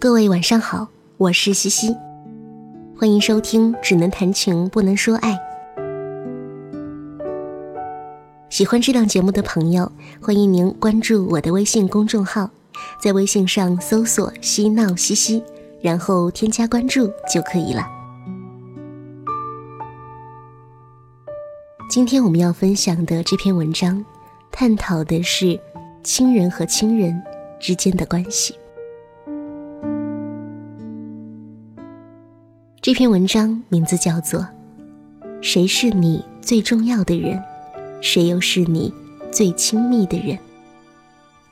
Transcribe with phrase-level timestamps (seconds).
[0.00, 1.94] 各位晚上好，我是西西，
[2.98, 5.32] 欢迎收听《只能谈情不能说爱》。
[8.48, 9.92] 喜欢这档节目的朋友，
[10.22, 12.48] 欢迎您关注我的微信公众号，
[13.02, 15.44] 在微信上搜索“嬉闹西西”，
[15.82, 17.93] 然后添加关注就可以了。
[21.94, 24.04] 今天我们要分享的这篇文章，
[24.50, 25.56] 探讨的是
[26.02, 27.22] 亲人和亲人
[27.60, 28.52] 之间的关系。
[32.80, 34.40] 这篇文章名字叫做
[35.40, 37.40] 《谁是你最重要的人，
[38.00, 38.92] 谁又是你
[39.30, 40.36] 最亲密的人》，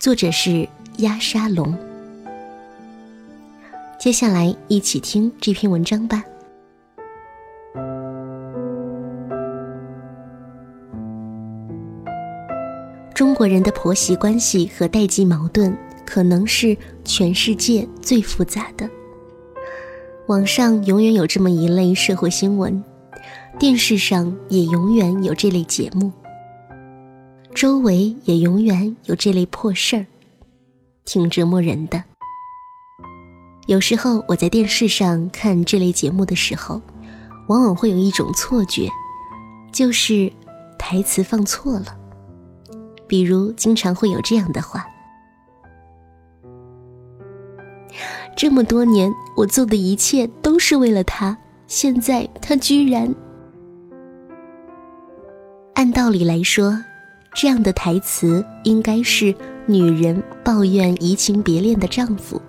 [0.00, 1.72] 作者是鸭沙龙。
[3.96, 6.24] 接下来一起听这篇文章吧。
[13.22, 15.72] 中国人的婆媳关系和代际矛盾，
[16.04, 18.90] 可能是全世界最复杂的。
[20.26, 22.82] 网上永远有这么一类社会新闻，
[23.60, 26.10] 电视上也永远有这类节目，
[27.54, 30.06] 周围也永远有这类破事儿，
[31.04, 32.02] 挺折磨人的。
[33.68, 36.82] 有时候我在电视上看这类节目的时候，
[37.46, 38.88] 往往会有一种错觉，
[39.70, 40.32] 就是
[40.76, 41.98] 台词放错了。
[43.12, 44.86] 比如，经常会有这样的话。
[48.34, 51.36] 这么多年，我做的一切都是为了他。
[51.66, 53.14] 现在他居然……
[55.74, 56.82] 按道理来说，
[57.34, 59.34] 这样的台词应该是
[59.66, 62.40] 女人抱怨移情别恋的丈夫。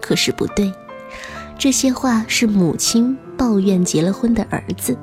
[0.00, 0.72] 可是不对，
[1.58, 4.96] 这些话是母亲抱怨结了婚的儿子。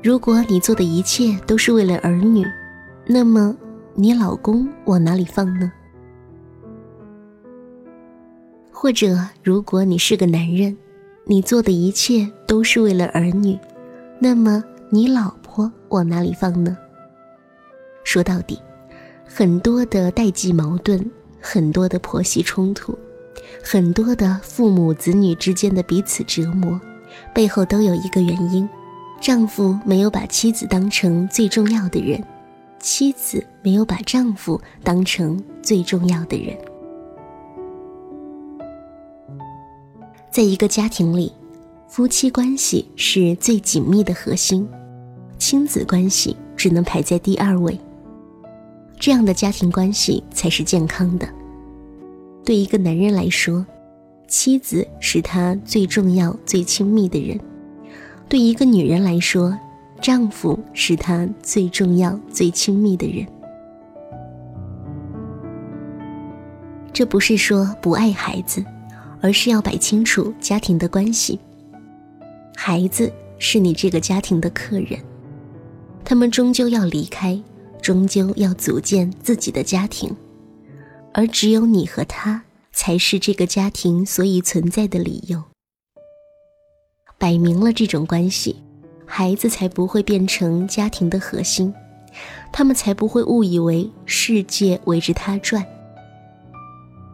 [0.00, 2.46] 如果你做的一切都是为了儿女，
[3.04, 3.56] 那么
[3.94, 5.72] 你老公往哪里放呢？
[8.72, 10.76] 或者，如果你是个男人，
[11.24, 13.58] 你做的一切都是为了儿女，
[14.20, 16.78] 那么你老婆往哪里放呢？
[18.04, 18.56] 说到底，
[19.26, 22.96] 很多的代际矛盾，很多的婆媳冲突，
[23.64, 26.80] 很多的父母子女之间的彼此折磨，
[27.34, 28.68] 背后都有一个原因：
[29.20, 32.22] 丈夫没有把妻子当成最重要的人，
[32.78, 36.56] 妻子没有把丈夫当成最重要的人。
[40.30, 41.32] 在一个家庭里，
[41.88, 44.66] 夫妻关系是最紧密的核心，
[45.36, 47.78] 亲子关系只能排在第二位。
[49.00, 51.28] 这样的家庭关系才是健康的。
[52.44, 53.66] 对一个男人来说，
[54.28, 57.38] 妻子是他最重要、最亲密的人；
[58.28, 59.58] 对一个女人来说，
[60.00, 63.26] 丈夫是她最重要、最亲密的人。
[66.92, 68.64] 这不是说不爱孩子。
[69.20, 71.40] 而是要摆清楚家庭的关系。
[72.54, 74.96] 孩子是你这个家庭的客人，
[76.04, 77.36] 他们终究要离开，
[77.82, 80.14] 终究要组建自己的家庭，
[81.12, 85.42] 而只有你和他才是这个家庭所以存在的理由。
[87.18, 88.56] 摆明了这种关系，
[89.04, 91.74] 孩子才不会变成家庭的核心，
[92.52, 95.66] 他们才不会误以为世界围着他转。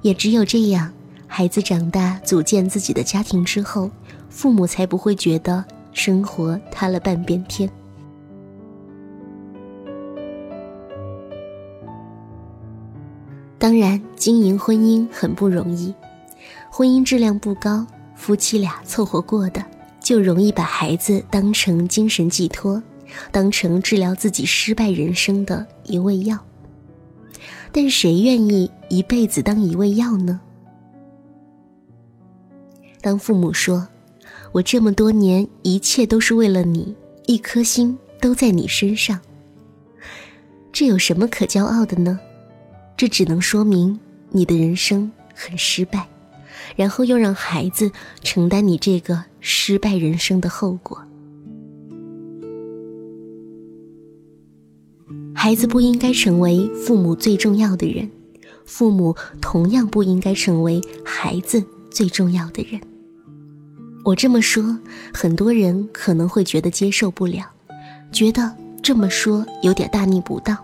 [0.02, 0.92] 也只有这样。
[1.26, 3.90] 孩子长大，组建自己的家庭之后，
[4.28, 7.68] 父母才不会觉得生活塌了半边天。
[13.58, 15.92] 当然，经营婚姻很不容易，
[16.70, 19.64] 婚姻质量不高，夫妻俩凑合过的，
[20.04, 22.80] 就容易把孩子当成精神寄托，
[23.32, 26.38] 当成治疗自己失败人生的一味药。
[27.72, 30.38] 但谁愿意一辈子当一味药呢？
[33.00, 33.88] 当父母说
[34.52, 36.94] ：“我这么多年一切都是为了你，
[37.26, 39.18] 一颗心都在你身上。”
[40.70, 42.20] 这有什么可骄傲的呢？
[42.94, 43.98] 这只能说明
[44.30, 46.06] 你的人生很失败，
[46.76, 47.90] 然后又让孩子
[48.22, 51.02] 承担你这个失败人生的后果。
[55.34, 58.10] 孩子不应该成为父母最重要的人，
[58.64, 62.80] 父母同样不应该成为孩子最重要的人。
[64.04, 64.78] 我这么说，
[65.12, 67.44] 很多人可能会觉得接受不了，
[68.10, 70.56] 觉得这么说有点大逆不道。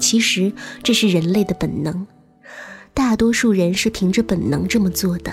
[0.00, 0.52] 其实
[0.82, 2.04] 这是人类的本能，
[2.94, 5.32] 大多数人是凭着本能这么做的，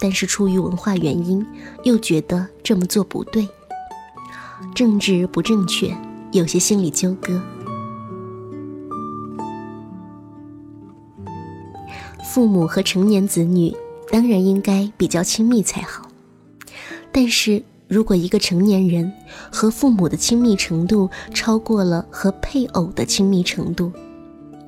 [0.00, 1.44] 但是出于文化原因，
[1.84, 3.48] 又觉得这么做不对。
[4.74, 5.96] 政治不正确，
[6.30, 7.40] 有些心理纠葛。
[12.24, 13.74] 父母和成年子女
[14.10, 16.08] 当然应该比较亲密才好，
[17.10, 19.12] 但是如果一个成年人
[19.50, 23.92] 和父母的亲密程度超过了和配偶的亲密程度，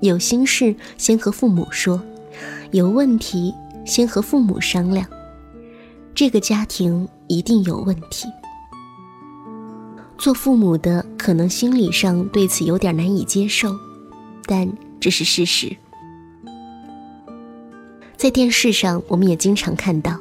[0.01, 2.01] 有心事先和父母说，
[2.73, 3.55] 有问题
[3.87, 5.07] 先和父母商量，
[6.15, 8.29] 这个家庭一定有问题。
[10.19, 13.75] 做父母的可能心理上对此有点难以接受，
[14.47, 14.71] 但
[15.01, 15.77] 这是事实。
[18.17, 20.19] 在电视上，我们也经常看到，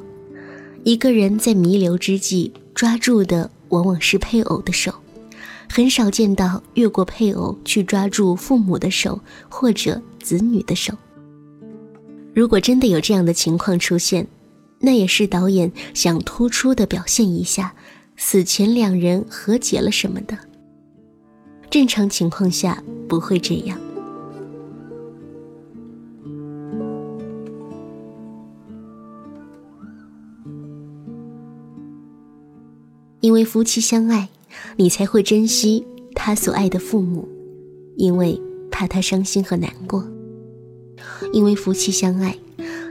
[0.84, 4.94] 一个人在弥留之际抓住的往往是配偶的手，
[5.69, 9.19] 很少见到越过配偶去抓住父母的手
[9.50, 10.94] 或者子女的手。
[12.33, 14.27] 如果真的有这样的情况出现，
[14.80, 17.74] 那也是导演想突出的表现一下，
[18.18, 20.38] 死前两人和解了什么的。
[21.69, 23.80] 正常情况下不会这样。
[33.21, 34.27] 因为夫妻相爱，
[34.75, 35.86] 你才会珍惜
[36.16, 37.28] 他所爱的父母，
[37.96, 38.40] 因为
[38.72, 40.08] 怕他伤心和难过。
[41.31, 42.38] 因为夫妻相爱，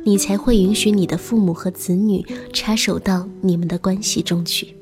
[0.04, 4.74] 你才会允许你的父母和子女插手到你们的关系中去。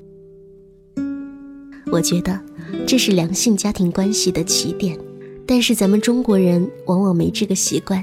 [1.93, 2.41] 我觉得
[2.87, 4.99] 这是良性家庭关系的起点，
[5.47, 8.03] 但是咱们中国人往往没这个习惯，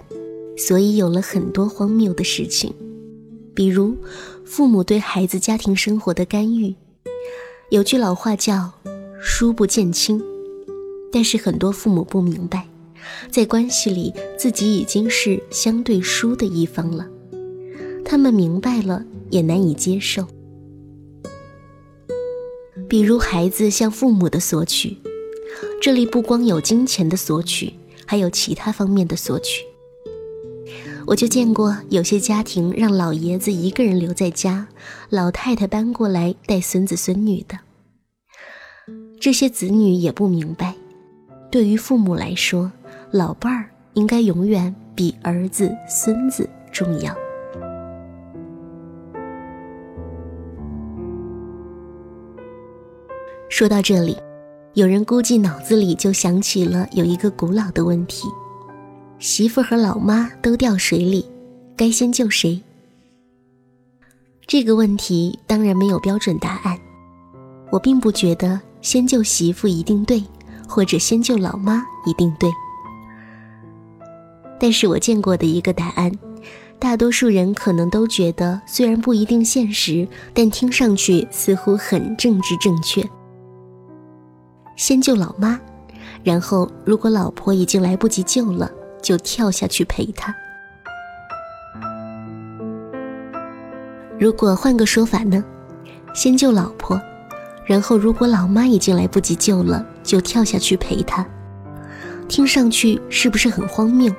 [0.57, 2.73] 所以有了很多荒谬的事情，
[3.53, 3.95] 比如
[4.43, 6.75] 父母对孩子家庭生活的干预。
[7.69, 8.71] 有句老话叫
[9.21, 10.21] “书不见亲”，
[11.11, 12.67] 但是很多父母不明白，
[13.31, 17.07] 在关系里自己已经是相对输的一方了，
[18.03, 20.25] 他们明白了也难以接受。
[22.87, 24.97] 比如孩子向父母的索取，
[25.81, 27.73] 这里不光有金钱的索取，
[28.05, 29.63] 还有其他方面的索取。
[31.05, 34.67] 我就见过有些家庭让老爷子一个人留在家，
[35.09, 37.57] 老太太搬过来带孙子孙女的。
[39.27, 40.73] 这些子女也不明白，
[41.51, 42.71] 对于父母来说，
[43.11, 47.13] 老伴儿应该永远比儿子孙子重要。
[53.49, 54.15] 说到这里，
[54.75, 58.29] 有人估计脑子里就想起了有一个古老的问题。
[59.19, 61.29] 媳妇和老妈都掉水里，
[61.75, 62.63] 该先救谁？
[64.47, 66.79] 这个问题当然没有标准答案。
[67.69, 70.23] 我并不觉得先救媳妇一定对，
[70.67, 72.49] 或者先救老妈一定对。
[74.59, 76.11] 但是我见过的一个答案，
[76.79, 83.03] 大多数人可能都觉得虽然不一定现实，但听上去似乎很政治正确。
[84.75, 85.59] 先救老妈，
[86.23, 88.71] 然后如果老婆已经来不及救了。
[88.99, 90.35] 就跳下去陪她。
[94.19, 95.41] 如果换个说法呢？
[96.13, 96.99] 先救老婆，
[97.67, 101.27] 然后如果老妈已经来不及救了，就跳下去陪他。
[102.27, 104.11] 听上去是不是很荒谬？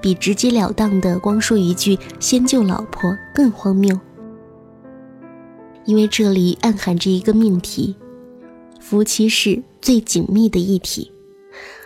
[0.00, 3.98] 比直截了当的光说一句“先救老婆”更荒谬。
[5.84, 7.94] 因为这里暗含着一个命题：
[8.80, 11.12] 夫妻是最紧密的一体。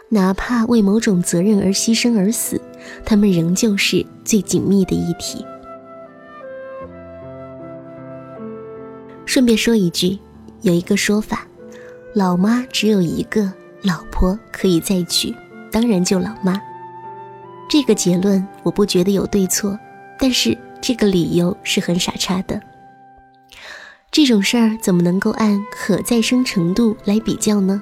[0.09, 2.61] 哪怕为某种责任而牺牲而死，
[3.05, 5.45] 他们仍旧是最紧密的一体。
[9.25, 10.19] 顺便说一句，
[10.63, 11.47] 有一个说法，
[12.15, 13.53] 老妈只有一个，
[13.83, 15.35] 老婆可以再娶，
[15.71, 16.61] 当然就老妈。
[17.69, 19.79] 这个结论我不觉得有对错，
[20.19, 22.61] 但是这个理由是很傻叉的。
[24.11, 27.81] 这种事儿怎么能够按可再生程度来比较呢？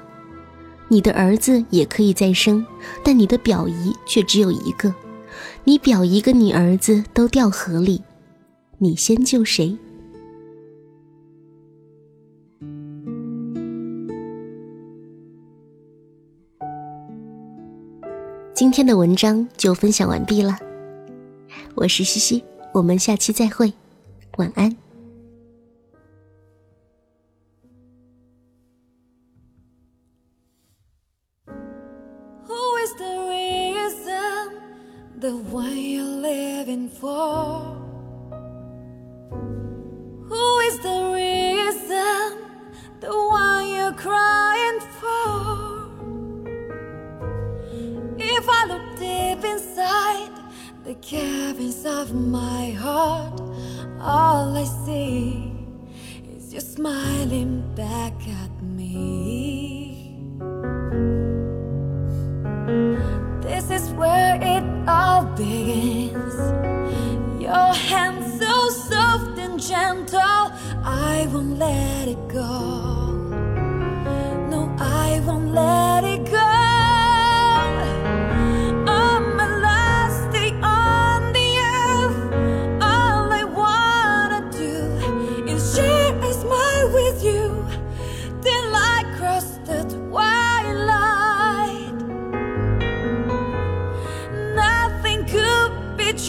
[0.87, 2.65] 你的儿子也可以再生，
[3.03, 4.93] 但你的表姨却只有一个。
[5.63, 8.01] 你表姨跟你儿子都掉河里，
[8.77, 9.77] 你先救谁？
[18.59, 20.59] 今天的文章就分享完毕了，
[21.75, 23.71] 我是西西，我们下期再会，
[24.35, 24.75] 晚安。
[51.09, 53.41] caverns of my heart,
[53.99, 55.51] all I see
[56.35, 58.13] is you smiling back
[58.43, 60.21] at me.
[63.41, 66.35] This is where it all begins.
[67.41, 70.43] Your hand so soft and gentle,
[70.83, 72.53] I won't let it go.
[74.51, 75.78] No, I won't let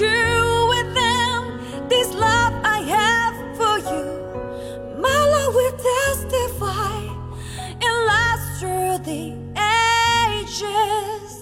[0.01, 1.41] true with them.
[1.91, 4.07] This love I have for you,
[5.07, 7.01] my love will testify
[7.85, 9.25] and last through the
[10.33, 11.35] ages.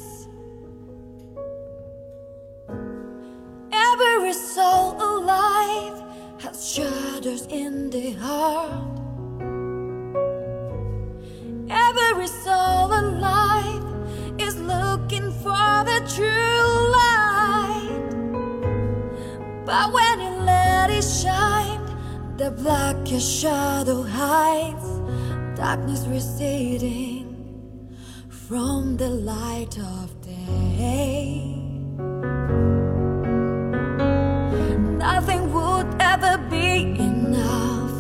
[3.71, 5.99] Every soul alive
[6.43, 8.99] has shadows in the heart.
[11.71, 13.87] Every soul alive
[14.41, 16.48] is looking for the truth.
[22.49, 24.89] the blackest shadow hides,
[25.55, 27.27] darkness receding
[28.31, 31.55] from the light of day.
[34.97, 37.95] Nothing would ever be enough,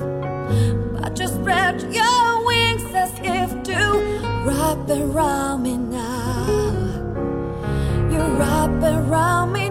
[0.94, 3.78] but just spread your wings as if to
[4.46, 6.46] wrap around me now.
[8.10, 9.67] You wrap around me.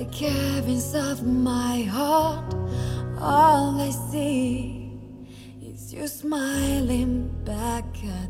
[0.00, 2.54] the caverns of my heart,
[3.20, 4.98] all I see
[5.60, 8.29] is you smiling back at